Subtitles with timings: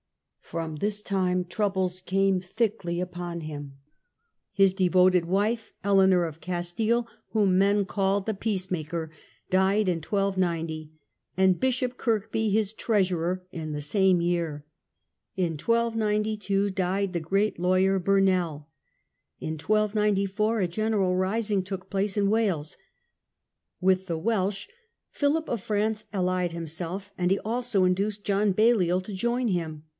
[0.41, 3.77] From this time troubles came thickly upon him.
[4.51, 9.11] His devoted wife, Eleanor of Castile, whom men called" the peacemaker",
[9.49, 10.91] died in 1290,
[11.37, 14.65] and Bishop Kirkby his treasurer in the same year.
[15.37, 18.67] In 1292 died the great lawyer Burnel.
[19.39, 22.75] In 1294 a general rising took place in Wales.
[23.79, 24.67] With the Welsh
[25.11, 29.83] Philip of France allied himself; and he also induced John Balliol to join him.